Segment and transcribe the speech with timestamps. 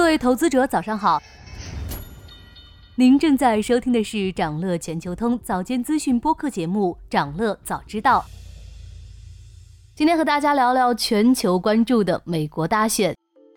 [0.00, 1.22] 各位投资者，早上好。
[2.94, 8.24] 您正在收听的是长乐全球通早间资讯播客节目《长乐早知道》。
[9.94, 13.14] 今天和大家聊聊全球关注的美国大选。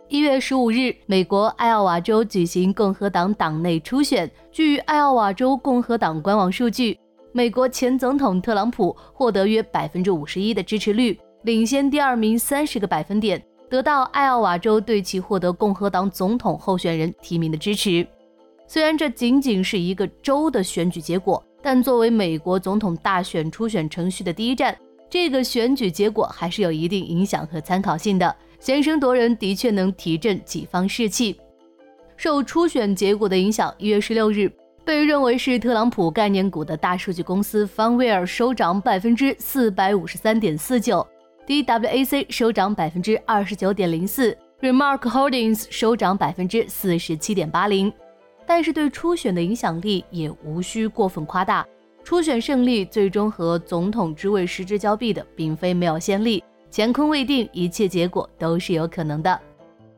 [0.10, 4.30] 一月十五日，美国艾奥瓦州举行共和党党内初选。
[4.52, 7.00] 据艾奥瓦州共和党官网数据，
[7.32, 13.42] 美国前总统特朗普获得约百分之五十一的支持率，领先第二名三十个百分点。
[13.74, 18.06] 得到艾奥瓦州对其获得共和党总统候选人提名的支持。
[18.68, 24.78] 虽然这仅仅是一个州的选举结果，但作为美国总统大选初选程序的第一站，
[25.10, 28.36] 这个选举结果还是有一定影响和参考性的。
[28.60, 31.36] 先声夺人的确能提振己方士气。
[32.16, 34.52] 受初选结果的影响，一月十六日，
[34.86, 41.04] 被认为是特朗普概念股的大数据公司方威尔收涨百分之四百五十三点四九。
[41.46, 47.92] DWAC 收涨百分之二十九点零四，Remark Holdings 收涨百分之四十七点八零。
[48.46, 51.66] 但是对初选的影响力也无需过分夸大。
[52.02, 56.42] 初选胜利最终和总统之位失之交臂的，并非没有先例。
[56.72, 59.38] 乾坤未定，一切结果都是有可能的。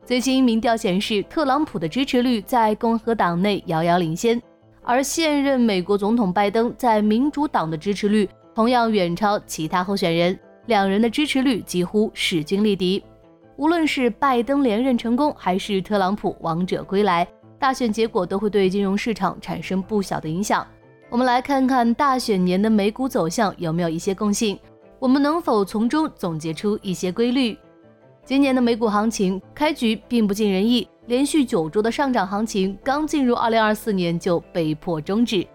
[0.04, 4.40] 最新民调显示，特朗普的支持率在共和党内遥遥领先，
[4.82, 10.36] 而现任美国总统拜登在民主党的支持率同样远超其他候选人。
[10.66, 13.02] 两人的支持率几乎势均力敌，
[13.56, 17.26] 无论是拜登连任成功，还是特朗普王者归来，
[17.58, 20.66] 大选结果都会对金融市场产生不小的影响。
[21.08, 24.58] 我们来看看大选年的美股走向有没有一些共性，
[24.98, 27.56] 我们能否从中总结出一些规律？
[28.24, 35.46] 今年的美股行情开局并不尽人意，连续九周的上涨行情刚进入2024年就被迫终止，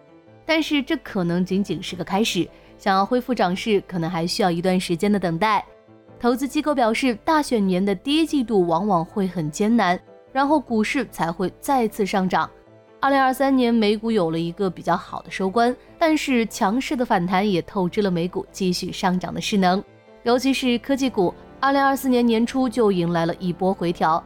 [0.46, 2.48] 但是这可能仅仅是个开始。
[2.82, 5.64] 想要恢复涨势，可能还需要一段时间的等待。
[6.20, 10.00] 投资机构表示，大选年的第一季度往往会很艰难，
[10.34, 12.50] 然后股市才会再次上涨。
[13.00, 19.84] 二零二三年美股有了一个比较好的收官，但是强势的反弹也透支了美股继续上涨的势能。
[20.24, 24.24] 尤其是科技股，二零二四年年初就迎来了一波回调，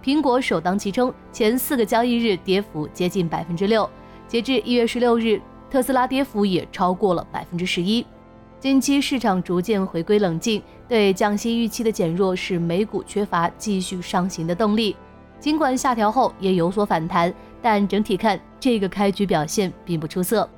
[0.00, 3.90] 苹果首当其冲，前四个交易日跌幅接近百分之六。
[4.28, 5.42] 截至一月十六日。
[5.70, 8.04] 特斯拉跌幅也超过了百分之十一。
[8.58, 14.96] 近期市场逐渐回归冷静，对降息预期的减弱使美股缺乏继续上行的动力。
[15.38, 20.48] 尽管下调后也有所反弹，但整体看这个开局表现并不出色。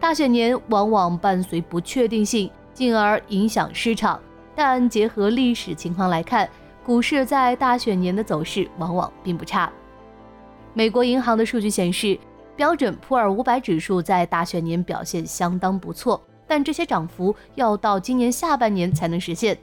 [0.00, 4.18] 大选年往往伴随不确定性，进而影响市场。
[4.54, 6.48] 但结合历史情况来看，
[6.84, 9.72] 股市在大选年的走势往往并不差。
[10.74, 12.18] 美国银行的数据显示。
[12.56, 19.56] 标准普尔五百指数在大选年表现相当不错，但这些涨幅要到今年下半年才能实现。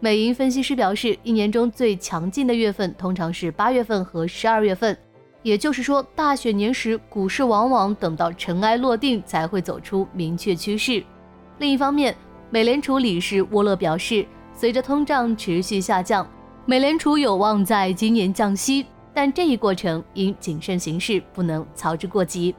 [0.00, 4.96] 美银分析师表示，一年中最强劲的月份通常是八月份和十二月份，
[5.42, 11.02] 也就是说，大选年时股市往往等到尘埃落定才会走出明确趋势。
[11.58, 12.14] 另一方面，
[12.50, 14.24] 美联储理事沃勒表示，
[14.54, 16.24] 随着通胀持续下降，
[16.64, 18.86] 美联储有望在今年降息。
[19.18, 22.54] 但这一过程应谨慎行事，不能操之过急。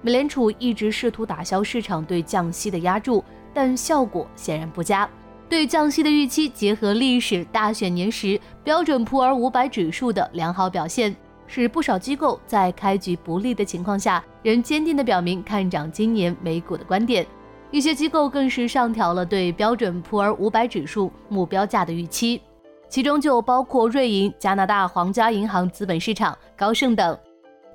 [0.00, 5.06] 美联储一直试图打消市场对降息的压注，但效果显然不佳。
[5.50, 11.14] 对降息的预期结合历史大选年时标准普尔五百指数的良好表现，
[11.46, 17.26] 使不少机构在开局不利的情况下，仍坚定地表明看涨今年美股的观点。
[17.70, 22.40] 一些机构更是上调了对标准普尔五百指数目标价的预期。
[22.88, 27.18] 其中就包括瑞银、加拿大皇家银行资本市场、高盛等。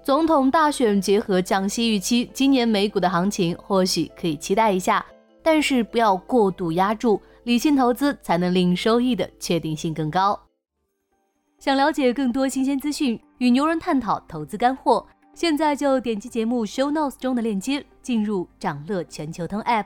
[0.03, 5.05] 总统大选结合降息预期，今年美股的行情或许可以期待一下，
[5.41, 10.37] 但是不要过度压注，理性投资才能令收益的确定性更高。
[11.57, 19.85] 想了解更多新鲜资讯，与牛人探讨投资干货，现在就点击节目 show notes 中的链接，进入掌乐全球通 app。